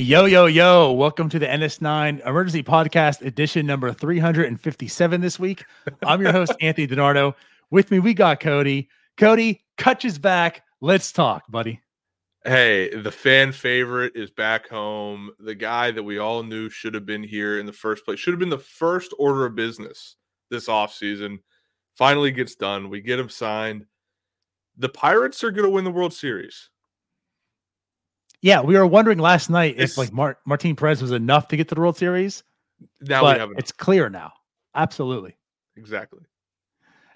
[0.00, 0.92] Yo, yo, yo.
[0.92, 5.66] Welcome to the NS9 Emergency Podcast edition number 357 this week.
[6.02, 7.34] I'm your host, Anthony DiNardo.
[7.70, 8.88] With me, we got Cody.
[9.18, 10.62] Cody, Cutch is back.
[10.80, 11.82] Let's talk, buddy.
[12.46, 15.32] Hey, the fan favorite is back home.
[15.38, 18.32] The guy that we all knew should have been here in the first place, should
[18.32, 20.16] have been the first order of business
[20.50, 21.40] this offseason.
[21.94, 22.88] Finally gets done.
[22.88, 23.84] We get him signed.
[24.78, 26.70] The Pirates are going to win the World Series.
[28.42, 31.56] Yeah, we were wondering last night it's, if like Mar- Martin Perez was enough to
[31.56, 32.42] get to the World Series.
[33.00, 34.32] Now we have it's clear now.
[34.74, 35.36] Absolutely.
[35.76, 36.20] Exactly.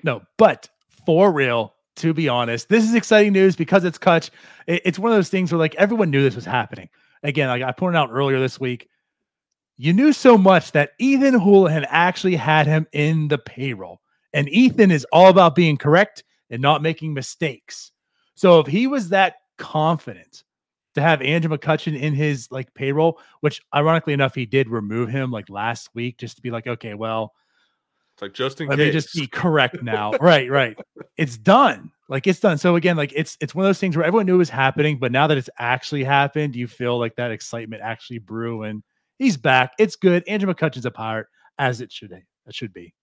[0.02, 0.68] No, but
[1.06, 4.30] for real, to be honest, this is exciting news because it's Cutch.
[4.66, 6.88] It's one of those things where like everyone knew this was happening.
[7.22, 8.88] Again, like I pointed out earlier this week,
[9.76, 14.00] you knew so much that Ethan Hullihen actually had him in the payroll.
[14.32, 17.92] And Ethan is all about being correct and not making mistakes.
[18.34, 20.44] So if he was that confident
[20.94, 25.30] to have Andrew McCutchen in his like payroll, which ironically enough, he did remove him
[25.30, 27.32] like last week just to be like, okay, well,
[28.14, 28.86] it's like just in let case.
[28.86, 30.12] me just be correct now.
[30.20, 30.78] right, right.
[31.16, 31.90] It's done.
[32.08, 32.58] Like it's done.
[32.58, 34.98] So again, like it's it's one of those things where everyone knew it was happening,
[34.98, 38.82] but now that it's actually happened, you feel like that excitement actually brew and
[39.18, 39.72] he's back.
[39.78, 40.22] It's good.
[40.28, 41.26] Andrew McCutchen's a pirate,
[41.58, 42.94] as it should it should be.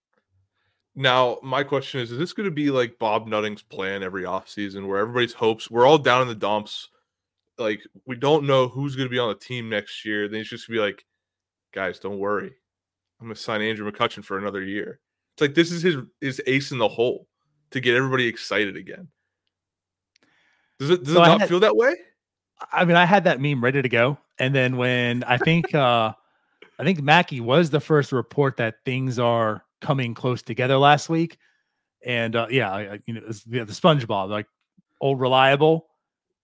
[0.95, 4.88] Now, my question is: Is this going to be like Bob Nutting's plan every offseason
[4.88, 6.89] where everybody's hopes we're all down in the dumps?
[7.57, 10.27] Like we don't know who's going to be on the team next year.
[10.27, 11.05] Then it's just be like,
[11.73, 12.52] guys, don't worry.
[13.19, 15.00] I'm going to sign Andrew McCutchen for another year.
[15.34, 17.28] It's like this is his his ace in the hole
[17.72, 19.07] to get everybody excited again.
[20.79, 21.95] Does it does so it not had, feel that way?
[22.72, 26.13] I mean, I had that meme ready to go, and then when I think uh
[26.79, 31.38] I think Mackey was the first report that things are coming close together last week,
[32.03, 34.47] and uh, yeah, you know, the SpongeBob like
[35.00, 35.88] old reliable,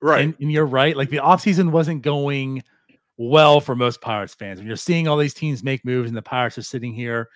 [0.01, 0.25] right?
[0.25, 0.95] And, and you're right.
[0.95, 2.63] Like the offseason wasn't going
[3.17, 4.59] well for most Pirates fans.
[4.59, 7.29] When you're seeing all these teams make moves, and the Pirates are sitting here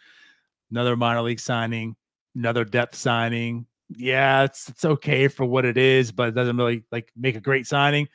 [0.71, 1.95] another minor league signing,
[2.35, 3.65] another depth signing.
[3.89, 7.41] Yeah, it's it's okay for what it is, but it doesn't really like make a
[7.41, 8.07] great signing.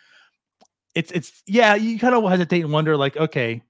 [0.95, 3.63] It's it's yeah, you kind of hesitate and wonder, like, okay,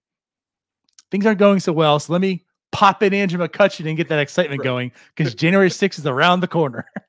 [1.11, 1.99] things aren't going so well.
[1.99, 4.65] So let me pop in Andrew McCutchen and get that excitement right.
[4.65, 6.87] going because January 6th is around the corner.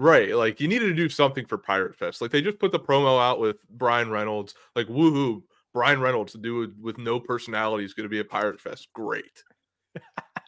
[0.00, 0.34] right.
[0.34, 2.20] Like you needed to do something for Pirate Fest.
[2.20, 4.54] Like they just put the promo out with Bryan Reynolds.
[4.74, 8.24] Like, woohoo, Bryan Reynolds to do it with no personality is going to be a
[8.24, 8.88] Pirate Fest.
[8.92, 9.44] Great.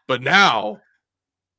[0.09, 0.81] But now,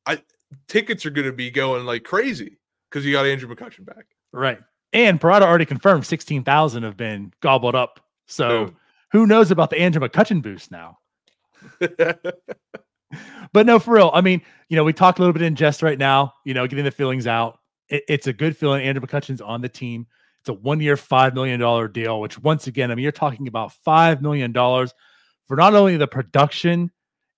[0.05, 0.21] I
[0.67, 2.59] tickets are going to be going like crazy
[2.89, 4.05] because you got Andrew McCutchen back.
[4.31, 4.59] Right.
[4.91, 7.99] And Parada already confirmed 16,000 have been gobbled up.
[8.27, 8.77] So Boom.
[9.11, 10.99] who knows about the Andrew McCutchen boost now?
[11.79, 14.11] but no, for real.
[14.13, 16.67] I mean, you know, we talked a little bit in jest right now, you know,
[16.67, 17.59] getting the feelings out.
[17.89, 18.83] It, it's a good feeling.
[18.83, 20.07] Andrew McCutchen's on the team.
[20.41, 23.71] It's a one year, $5 million deal, which once again, I mean, you're talking about
[23.87, 26.91] $5 million for not only the production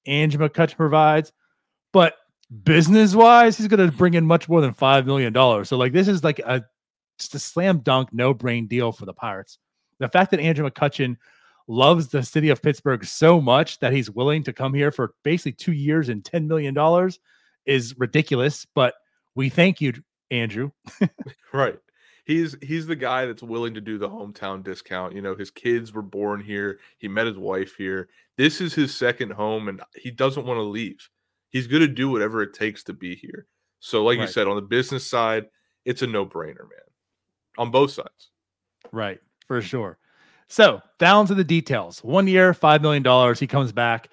[0.07, 1.31] Andrew McCutchen provides,
[1.93, 2.15] but
[2.63, 5.65] business wise, he's going to bring in much more than $5 million.
[5.65, 6.63] So, like, this is like a
[7.17, 9.57] just a slam dunk, no brain deal for the Pirates.
[9.99, 11.15] The fact that Andrew McCutchen
[11.67, 15.53] loves the city of Pittsburgh so much that he's willing to come here for basically
[15.53, 16.75] two years and $10 million
[17.65, 18.65] is ridiculous.
[18.75, 18.93] But
[19.33, 19.93] we thank you,
[20.31, 20.71] Andrew.
[21.53, 21.79] right
[22.25, 25.15] he's he's the guy that's willing to do the hometown discount.
[25.15, 26.79] You know, his kids were born here.
[26.97, 28.09] He met his wife here.
[28.37, 31.09] This is his second home, and he doesn't want to leave.
[31.49, 33.47] He's going to do whatever it takes to be here.
[33.79, 34.25] So, like right.
[34.25, 35.45] you said, on the business side,
[35.85, 36.89] it's a no brainer, man,
[37.57, 38.31] on both sides.
[38.91, 39.97] Right, for sure.
[40.47, 42.03] So, down to the details.
[42.03, 43.35] One year, $5 million.
[43.35, 44.09] He comes back.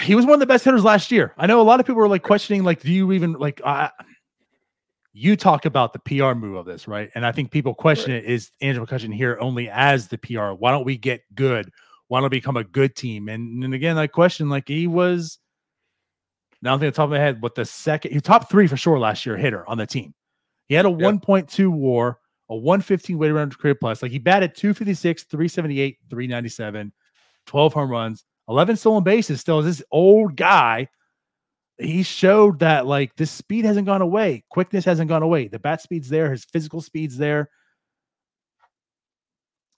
[0.00, 1.34] He was one of the best hitters last year.
[1.36, 3.88] I know a lot of people were like questioning, like, do you even like, uh,
[5.12, 7.10] you talk about the PR move of this, right?
[7.14, 8.24] And I think people question right.
[8.24, 10.52] it is Andrew McCutchen here only as the PR?
[10.52, 11.70] Why don't we get good?
[12.08, 13.28] Why don't we become a good team?
[13.28, 15.38] And, and again, I question like he was
[16.62, 18.76] now I think the top of my head, but the second he top three for
[18.76, 20.14] sure last year hitter on the team.
[20.68, 20.98] He had a yep.
[20.98, 22.18] 1.2 war,
[22.48, 24.00] a 115 weighted runs created plus.
[24.00, 26.92] Like he batted 256, 378, 397,
[27.46, 29.40] 12 home runs, 11 stolen bases.
[29.40, 30.88] Still, this old guy
[31.78, 35.48] he showed that like this speed hasn't gone away, quickness hasn't gone away.
[35.48, 37.50] The bat speed's there, his physical speed's there.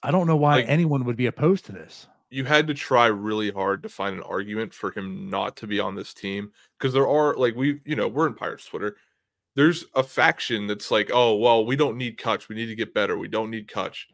[0.02, 2.06] I don't know why like, anyone would be opposed to this.
[2.31, 5.81] You had to try really hard to find an argument for him not to be
[5.81, 8.96] on this team because there are like we, you know, we're in Pirates Twitter.
[9.56, 12.49] There's a faction that's like, oh well, we don't need Cutch.
[12.49, 13.17] We need to get better.
[13.17, 14.08] We don't need Cutch.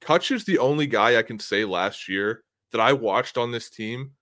[0.00, 2.42] Cutch is the only guy I can say last year
[2.72, 4.12] that I watched on this team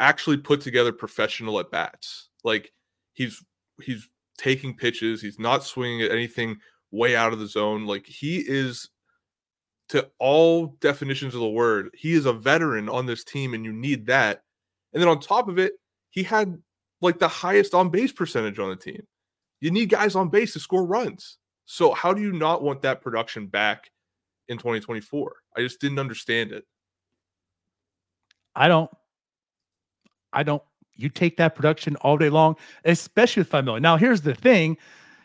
[0.00, 2.28] actually put together professional at bats.
[2.44, 2.72] Like
[3.14, 3.42] he's
[3.82, 4.08] he's
[4.38, 6.56] taking pitches, he's not swinging at anything
[6.90, 7.86] way out of the zone.
[7.86, 8.88] Like he is
[9.88, 11.90] to all definitions of the word.
[11.94, 14.42] He is a veteran on this team, and you need that.
[14.92, 15.74] And then on top of it,
[16.10, 16.60] he had
[17.00, 19.02] like the highest on base percentage on the team.
[19.60, 21.38] You need guys on base to score runs.
[21.66, 23.90] So how do you not want that production back
[24.48, 25.34] in 2024?
[25.56, 26.64] I just didn't understand it.
[28.54, 28.90] I don't.
[30.36, 30.62] I don't.
[30.98, 33.82] You take that production all day long, especially with five million.
[33.82, 34.76] Now, here's the thing: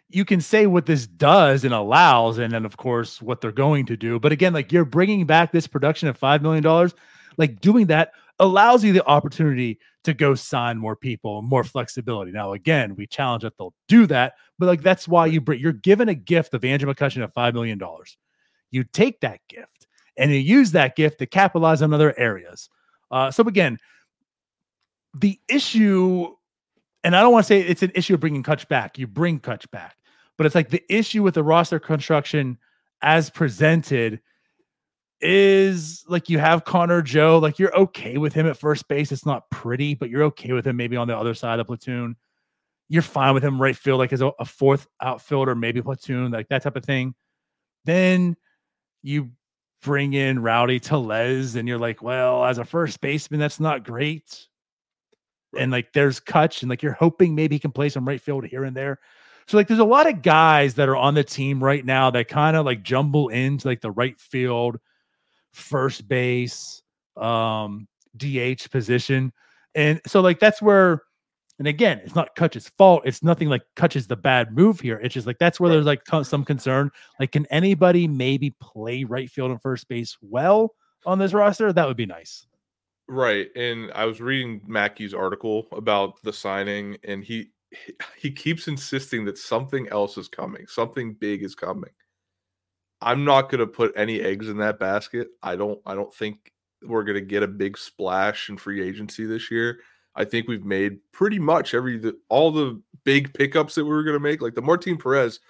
[0.09, 3.85] you can say what this does and allows, and then of course what they're going
[3.87, 4.19] to do.
[4.19, 6.93] But again, like you're bringing back this production of five million dollars,
[7.37, 12.31] like doing that allows you the opportunity to go sign more people, more flexibility.
[12.31, 15.73] Now, again, we challenge that they'll do that, but like that's why you bring you're
[15.73, 18.17] given a gift of Andrew McCutchen of five million dollars.
[18.71, 19.87] You take that gift
[20.17, 22.69] and you use that gift to capitalize on other areas.
[23.11, 23.77] Uh, so again,
[25.13, 26.33] the issue,
[27.03, 28.97] and I don't want to say it's an issue of bringing Cutch back.
[28.97, 29.97] You bring Cutch back,
[30.37, 32.57] but it's like the issue with the roster construction
[33.01, 34.21] as presented
[35.21, 39.11] is like you have Connor Joe, like you're okay with him at first base.
[39.11, 41.65] It's not pretty, but you're okay with him maybe on the other side of the
[41.65, 42.15] platoon.
[42.89, 46.63] You're fine with him right field, like as a, fourth outfielder, maybe platoon, like that
[46.63, 47.15] type of thing.
[47.85, 48.35] Then
[49.01, 49.31] you
[49.81, 54.47] bring in Rowdy Tellez, and you're like, well, as a first baseman, that's not great.
[55.53, 55.63] Right.
[55.63, 58.45] And like there's Cutch, and like you're hoping maybe he can play some right field
[58.45, 58.99] here and there.
[59.47, 62.27] So like there's a lot of guys that are on the team right now that
[62.27, 64.79] kind of like jumble into like the right field
[65.51, 66.83] first base,
[67.17, 69.33] um, DH position.
[69.75, 71.01] And so like that's where
[71.61, 73.03] and again, it's not Cutch's fault.
[73.05, 74.99] It's nothing like Cutch's the bad move here.
[75.03, 76.89] It's just like that's where there's like some concern.
[77.19, 80.73] Like, can anybody maybe play right field and first base well
[81.05, 81.71] on this roster?
[81.71, 82.47] That would be nice.
[83.11, 83.49] Right.
[83.57, 87.51] And I was reading Mackey's article about the signing, and he
[88.17, 91.91] he keeps insisting that something else is coming, something big is coming.
[93.01, 95.27] I'm not going to put any eggs in that basket.
[95.43, 96.53] I don't I don't think
[96.83, 99.79] we're going to get a big splash in free agency this year.
[100.15, 104.03] I think we've made pretty much every the, all the big pickups that we were
[104.03, 104.41] going to make.
[104.41, 105.41] Like the Martin Perez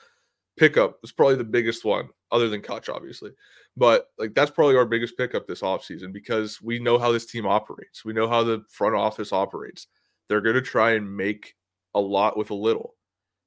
[0.57, 3.31] pickup was probably the biggest one, other than Cutch, obviously.
[3.77, 7.45] But like that's probably our biggest pickup this offseason because we know how this team
[7.45, 8.03] operates.
[8.03, 9.87] We know how the front office operates.
[10.27, 11.55] They're going to try and make
[11.93, 12.95] a lot with a little.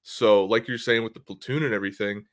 [0.03, 2.25] So, like you're saying with the platoon and everything,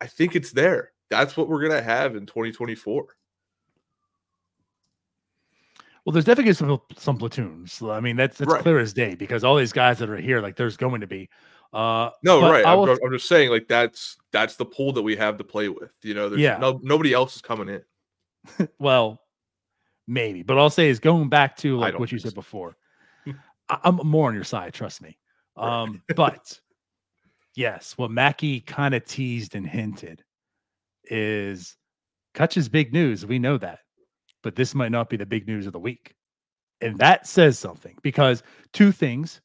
[0.00, 0.92] I think it's there.
[1.10, 3.06] That's what we're gonna have in 2024.
[6.04, 7.82] Well, there's definitely some some platoons.
[7.82, 8.62] I mean, that's that's right.
[8.62, 11.28] clear as day because all these guys that are here, like, there's going to be.
[11.74, 12.64] Uh, no, right.
[12.64, 15.90] I'm, I'm, just saying, like, that's that's the pool that we have to play with.
[16.02, 16.56] You know, there's yeah.
[16.56, 18.68] no nobody else is coming in.
[18.78, 19.20] well,
[20.06, 22.36] maybe, but I'll say is going back to like what you said so.
[22.36, 22.76] before.
[23.68, 25.18] I'm more on your side, trust me.
[25.56, 26.60] Um, but
[27.56, 30.22] yes, what Mackey kind of teased and hinted
[31.04, 31.76] is
[32.34, 33.26] Cutch's big news.
[33.26, 33.80] We know that,
[34.44, 36.14] but this might not be the big news of the week.
[36.80, 39.40] And that says something because two things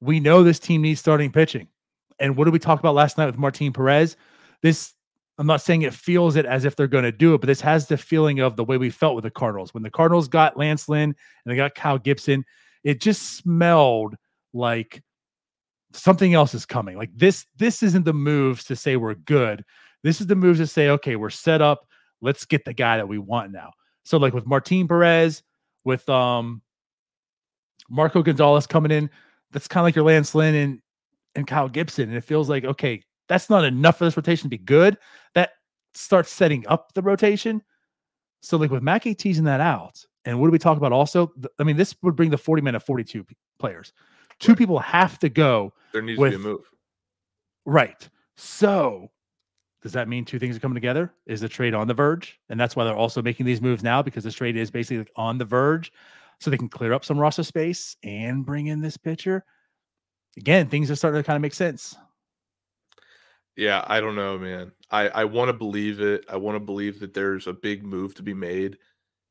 [0.00, 1.68] we know this team needs starting pitching.
[2.20, 4.16] And what did we talk about last night with Martin Perez?
[4.62, 4.94] This,
[5.38, 7.60] I'm not saying it feels it as if they're going to do it, but this
[7.60, 9.72] has the feeling of the way we felt with the Cardinals.
[9.72, 12.44] When the Cardinals got Lance Lynn and they got Kyle Gibson,
[12.84, 14.16] it just smelled
[14.52, 15.02] like
[15.92, 16.96] something else is coming.
[16.96, 19.64] Like this, this isn't the moves to say we're good.
[20.02, 21.86] This is the moves to say, okay, we're set up.
[22.20, 23.72] Let's get the guy that we want now.
[24.04, 25.42] So, like with Martin Perez,
[25.84, 26.62] with um
[27.90, 29.10] Marco Gonzalez coming in,
[29.52, 30.80] that's kind of like your Lance Lynn and
[31.34, 32.08] and Kyle Gibson.
[32.08, 34.98] And it feels like, okay, that's not enough for this rotation to be good.
[35.34, 35.50] That
[35.94, 37.62] starts setting up the rotation.
[38.40, 41.32] So, like with Mackey teasing that out, and what do we talk about also?
[41.58, 43.24] I mean, this would bring the 40 men of 42
[43.58, 43.92] players.
[44.38, 44.58] Two right.
[44.58, 45.72] people have to go.
[45.92, 46.70] There needs with, to be a move.
[47.64, 48.08] Right.
[48.36, 49.10] So
[49.82, 51.12] does that mean two things are coming together?
[51.26, 52.38] Is the trade on the verge?
[52.48, 55.38] And that's why they're also making these moves now because this trade is basically on
[55.38, 55.92] the verge.
[56.40, 59.44] So they can clear up some roster space and bring in this pitcher.
[60.36, 61.96] Again, things are starting to kind of make sense.
[63.56, 64.70] Yeah, I don't know, man.
[64.90, 66.24] I, I want to believe it.
[66.28, 68.78] I want to believe that there's a big move to be made,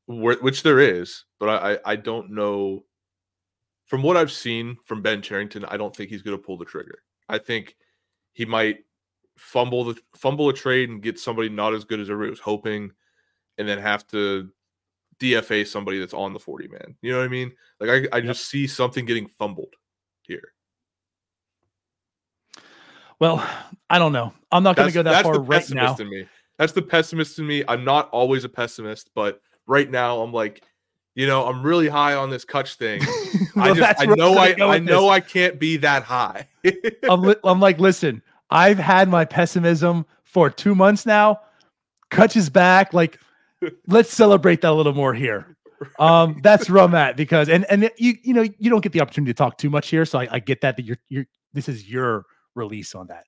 [0.06, 2.84] which there is, but I, I don't know
[3.88, 6.64] from what I've seen from Ben Cherington, I don't think he's going to pull the
[6.64, 7.02] trigger.
[7.28, 7.74] I think
[8.34, 8.84] he might
[9.38, 12.90] fumble the fumble a trade and get somebody not as good as everybody was hoping,
[13.56, 14.50] and then have to
[15.20, 16.96] DFA somebody that's on the 40 man.
[17.02, 17.52] You know what I mean?
[17.80, 19.74] Like I, I just see something getting fumbled
[20.22, 20.52] here.
[23.20, 23.44] Well,
[23.90, 24.32] I don't know.
[24.52, 25.96] I'm not going to go that far right now.
[25.96, 26.26] In me.
[26.58, 27.64] That's the pessimist in me.
[27.66, 30.62] I'm not always a pessimist, but right now I'm like,
[31.14, 33.00] you know, I'm really high on this Cutch thing.
[33.56, 35.10] well, I just, I know, I, I know this.
[35.10, 36.46] I can't be that high.
[37.10, 41.40] I'm, li- I'm like, listen, I've had my pessimism for two months now.
[42.10, 42.94] Cutch is back.
[42.94, 43.18] Like,
[43.86, 45.56] let's celebrate that a little more here.
[45.98, 49.00] Um, that's where I'm at because and and you you know you don't get the
[49.00, 51.68] opportunity to talk too much here, so I, I get that that you're you're this
[51.68, 53.24] is your release on that.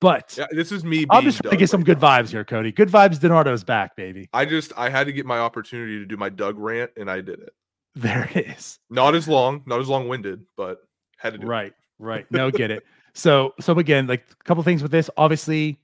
[0.00, 1.06] But Yeah, this is me.
[1.10, 2.20] I'm just trying to get some right good now.
[2.20, 2.70] vibes here, Cody.
[2.70, 3.18] Good vibes.
[3.18, 4.28] DiNardo's back, baby.
[4.32, 7.20] I just I had to get my opportunity to do my Doug rant, and I
[7.20, 7.50] did it.
[7.94, 8.78] There it is.
[8.90, 10.78] Not as long, not as long winded, but
[11.16, 11.48] had to do it.
[11.48, 12.30] Right, right.
[12.30, 12.84] No, get it.
[13.14, 15.10] So, so again, like a couple things with this.
[15.16, 15.80] Obviously,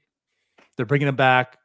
[0.77, 1.59] they're bringing him back.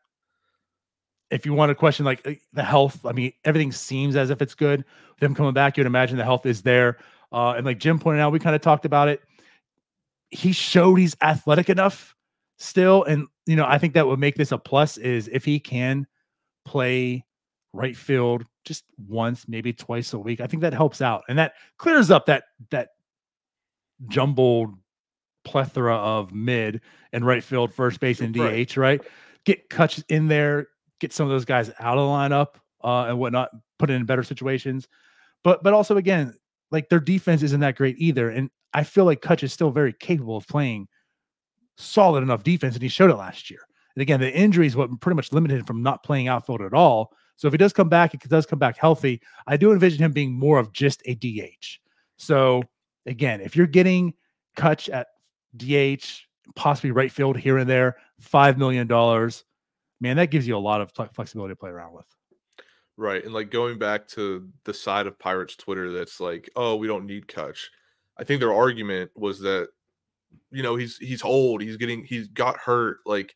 [1.31, 4.41] If you want to question like uh, the health, I mean, everything seems as if
[4.41, 4.83] it's good.
[5.19, 6.97] Them coming back, you'd imagine the health is there.
[7.31, 9.21] Uh, and like Jim pointed out, we kind of talked about it.
[10.31, 12.15] He showed he's athletic enough
[12.57, 15.59] still, and you know, I think that would make this a plus is if he
[15.59, 16.05] can
[16.65, 17.25] play
[17.73, 20.41] right field just once, maybe twice a week.
[20.41, 22.89] I think that helps out, and that clears up that that
[24.07, 24.75] jumbled
[25.43, 26.81] plethora of mid
[27.11, 28.67] and right field, first base, and Right.
[28.67, 28.77] DH.
[28.77, 29.01] Right,
[29.45, 30.67] get Cutch in there,
[30.99, 34.23] get some of those guys out of the lineup uh, and whatnot, put in better
[34.23, 34.87] situations.
[35.43, 36.33] But but also again,
[36.71, 39.93] like their defense isn't that great either, and I feel like Cutch is still very
[39.93, 40.87] capable of playing
[41.77, 43.59] solid enough defense, and he showed it last year.
[43.95, 47.13] And again, the injuries what pretty much limited him from not playing outfield at all.
[47.37, 49.21] So if he does come back, it does come back healthy.
[49.47, 51.79] I do envision him being more of just a DH.
[52.17, 52.63] So
[53.05, 54.13] again, if you're getting
[54.55, 55.07] Cutch at
[55.55, 56.05] DH,
[56.55, 59.45] possibly right field here and there, five million dollars,
[59.99, 62.05] man, that gives you a lot of fle- flexibility to play around with.
[62.97, 63.23] Right.
[63.23, 67.05] And like going back to the side of Pirates Twitter that's like, oh, we don't
[67.05, 67.69] need Cutch.
[68.17, 69.69] I think their argument was that,
[70.51, 73.33] you know, he's he's old, he's getting he's got hurt, like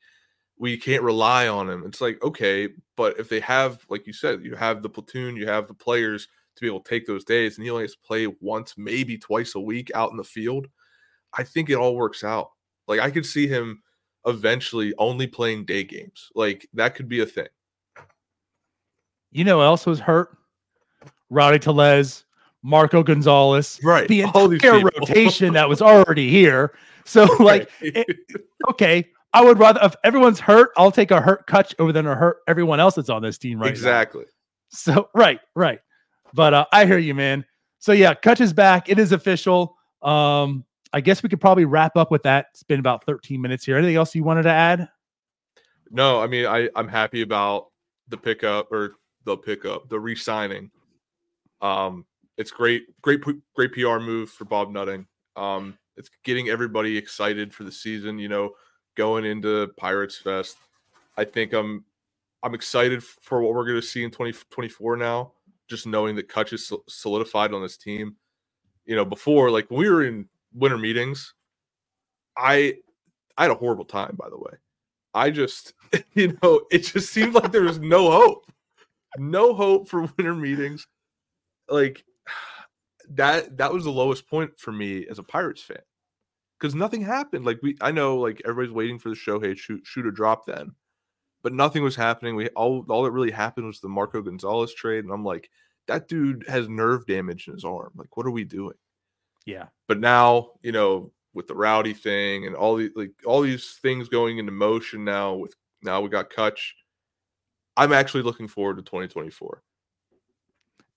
[0.58, 1.84] we can't rely on him.
[1.86, 5.48] It's like, okay, but if they have, like you said, you have the platoon, you
[5.48, 8.02] have the players to be able to take those days, and he only has to
[8.06, 10.68] play once, maybe twice a week out in the field.
[11.34, 12.50] I think it all works out.
[12.88, 13.82] Like I could see him
[14.26, 16.30] eventually only playing day games.
[16.36, 17.48] Like that could be a thing.
[19.32, 20.38] You know, else was hurt?
[21.30, 22.26] Rowdy Tellez,
[22.62, 24.08] Marco Gonzalez, Right.
[24.08, 26.74] the entire rotation that was already here.
[27.06, 28.06] So, like, Right.
[28.70, 32.14] okay, I would rather if everyone's hurt, I'll take a hurt Cutch over than a
[32.16, 33.72] hurt everyone else that's on this team right now.
[33.72, 34.26] exactly.
[34.70, 35.80] So right, right.
[36.36, 37.44] But uh, I hear you, man.
[37.80, 38.90] So yeah, Cutch is back.
[38.90, 39.76] It is official.
[40.04, 40.64] Um,
[40.94, 42.48] I guess we could probably wrap up with that.
[42.52, 43.78] It's been about 13 minutes here.
[43.78, 44.88] Anything else you wanted to add?
[45.90, 47.68] No, I mean, I I'm happy about
[48.08, 48.96] the pickup or
[49.26, 50.70] the pickup, the re-signing.
[51.62, 52.06] Um,
[52.38, 53.22] it's great, great,
[53.56, 55.08] great PR move for Bob Nutting.
[55.36, 58.20] Um, it's getting everybody excited for the season.
[58.20, 58.52] You know,
[58.96, 60.58] going into Pirates Fest.
[61.18, 61.86] I think I'm
[62.42, 65.32] I'm excited for what we're going to see in 2024 now.
[65.70, 68.16] Just knowing that Cutch is solidified on this team.
[68.86, 71.34] You know, before like we were in winter meetings,
[72.38, 72.76] I
[73.38, 74.16] I had a horrible time.
[74.18, 74.54] By the way,
[75.14, 75.74] I just
[76.14, 78.52] you know it just seemed like there was no hope,
[79.18, 80.88] no hope for winter meetings.
[81.70, 82.04] Like
[83.10, 85.82] that that was the lowest point for me as a Pirates fan
[86.64, 87.46] because nothing happened.
[87.46, 90.72] Like we, I know like everybody's waiting for the Shohei shoot shoot or drop then,
[91.44, 92.36] but nothing was happening.
[92.36, 95.50] We all all that really happened was the Marco Gonzalez trade, and I'm like,
[95.88, 97.92] that dude has nerve damage in his arm.
[97.96, 98.76] Like, what are we doing?
[99.46, 99.68] Yeah.
[99.88, 104.08] But now, you know, with the rowdy thing and all these like all these things
[104.10, 106.76] going into motion now, with now we got Cutch.
[107.76, 109.62] I'm actually looking forward to 2024.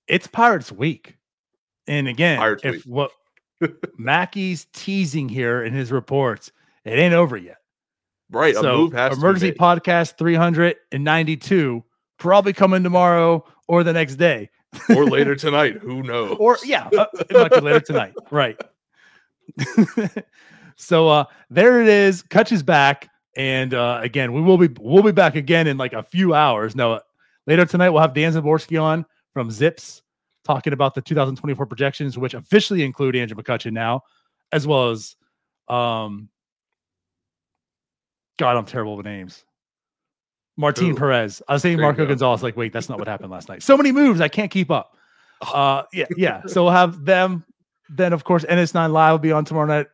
[0.08, 1.16] It's Pirates week.
[1.86, 2.84] And again, Pirates if week.
[2.86, 3.10] what
[3.98, 6.52] Mackey's teasing here in his reports,
[6.84, 7.58] it ain't over yet.
[8.30, 11.84] Right, a so move has to be emergency podcast 392
[12.18, 14.50] probably coming tomorrow or the next day.
[14.94, 15.76] Or later tonight.
[15.78, 16.36] Who knows?
[16.38, 18.14] or yeah, uh, it might be later tonight.
[18.30, 18.60] Right.
[20.76, 22.22] so uh there it is.
[22.22, 23.08] Cutch is back.
[23.36, 26.76] And uh again, we will be we'll be back again in like a few hours.
[26.76, 27.00] No,
[27.46, 30.02] later tonight we'll have Dan Szymborski on from Zips
[30.44, 34.02] talking about the 2024 projections, which officially include Andrew McCutchen now,
[34.52, 35.16] as well as
[35.68, 36.28] um
[38.38, 39.45] God, I'm terrible with names.
[40.56, 40.96] Martin Who?
[40.96, 41.42] Perez.
[41.48, 42.06] I was saying Marco go.
[42.06, 42.42] Gonzalez.
[42.42, 43.62] Like, wait, that's not what happened last night.
[43.62, 44.96] So many moves, I can't keep up.
[45.42, 46.42] Uh, yeah, yeah.
[46.46, 47.44] So we'll have them.
[47.90, 49.86] Then, of course, NS9 Live will be on tomorrow night,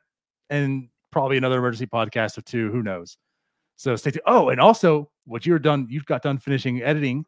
[0.51, 2.71] and probably another emergency podcast or two.
[2.71, 3.19] Who knows?
[3.77, 4.23] So stay tuned.
[4.27, 7.27] Oh, and also, what you're done, you've got done finishing editing.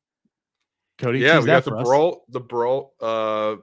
[0.99, 3.57] Cody, yeah, we got the brawl, the brawl, uh,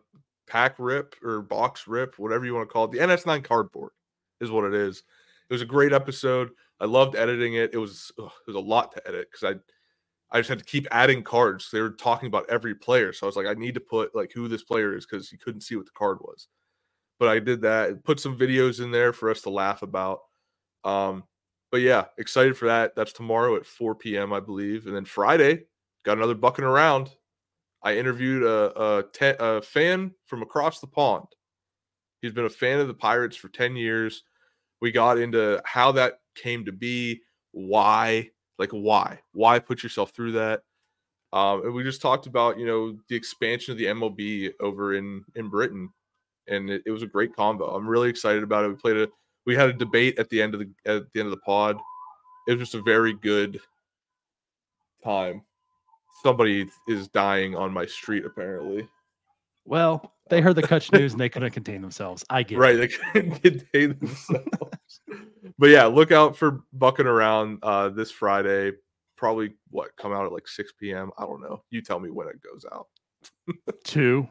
[0.48, 2.92] pack rip or box rip, whatever you want to call it.
[2.92, 3.92] The NS9 cardboard
[4.42, 5.04] is what it is.
[5.50, 6.50] It was a great episode.
[6.81, 7.73] I loved editing it.
[7.73, 9.59] It was ugh, it was a lot to edit because I
[10.35, 11.69] I just had to keep adding cards.
[11.71, 14.31] They were talking about every player, so I was like, I need to put like
[14.33, 16.47] who this player is because you couldn't see what the card was.
[17.19, 18.03] But I did that.
[18.03, 20.21] Put some videos in there for us to laugh about.
[20.83, 21.23] Um,
[21.71, 22.95] but yeah, excited for that.
[22.95, 24.33] That's tomorrow at 4 p.m.
[24.33, 25.65] I believe, and then Friday
[26.03, 27.11] got another bucking around.
[27.83, 31.25] I interviewed a, a, te- a fan from across the pond.
[32.21, 34.23] He's been a fan of the Pirates for 10 years.
[34.81, 37.21] We got into how that came to be,
[37.51, 40.61] why, like why, why put yourself through that.
[41.33, 45.23] Um, and we just talked about, you know, the expansion of the MLB over in
[45.35, 45.89] in Britain,
[46.47, 47.73] and it, it was a great combo.
[47.73, 48.67] I'm really excited about it.
[48.67, 49.07] We played a,
[49.45, 51.77] we had a debate at the end of the at the end of the pod.
[52.47, 53.61] It was just a very good
[55.03, 55.43] time
[56.21, 58.88] somebody is dying on my street apparently.
[59.65, 62.25] Well, they heard the Cutch news and they couldn't contain themselves.
[62.29, 62.77] I get right, it.
[62.79, 65.01] they couldn't contain themselves.
[65.59, 68.71] but yeah, look out for bucking around uh this Friday.
[69.15, 71.11] Probably what come out at like 6 p.m.
[71.19, 71.63] I don't know.
[71.69, 72.88] You tell me when it goes out.
[73.83, 74.27] Two.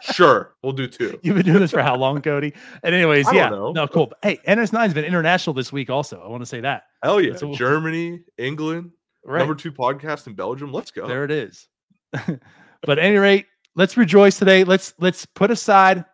[0.00, 1.20] sure, we'll do two.
[1.22, 2.54] You've been doing this for how long, Cody?
[2.82, 4.10] And anyways, yeah, no, cool.
[4.22, 5.90] Hey, NS9's been international this week.
[5.90, 6.84] Also, I want to say that.
[7.02, 9.40] Hell yeah, so, Germany, England, right.
[9.40, 10.72] number two podcast in Belgium.
[10.72, 11.06] Let's go.
[11.06, 11.68] There it is.
[12.12, 12.40] but
[12.88, 13.44] at any rate,
[13.74, 14.64] let's rejoice today.
[14.64, 16.04] Let's let's put aside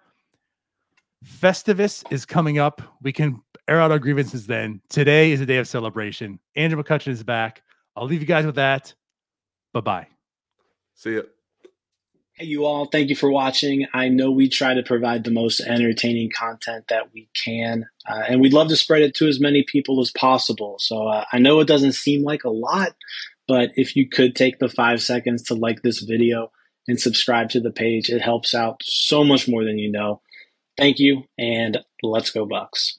[1.24, 2.82] Festivus is coming up.
[3.02, 4.80] We can air out our grievances then.
[4.88, 6.38] Today is a day of celebration.
[6.56, 7.62] Andrew McCutchen is back.
[7.96, 8.94] I'll leave you guys with that.
[9.72, 10.06] Bye bye.
[10.94, 11.22] See ya.
[12.34, 12.86] Hey, you all.
[12.86, 13.86] Thank you for watching.
[13.92, 18.40] I know we try to provide the most entertaining content that we can, uh, and
[18.40, 20.76] we'd love to spread it to as many people as possible.
[20.78, 22.94] So uh, I know it doesn't seem like a lot,
[23.48, 26.52] but if you could take the five seconds to like this video
[26.88, 30.20] and subscribe to the page, it helps out so much more than you know.
[30.76, 32.98] Thank you, and let's go, Bucks.